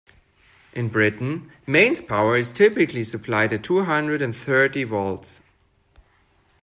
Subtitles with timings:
[0.73, 5.41] In Britain, mains power is typically supplied at two hundred and thirty volts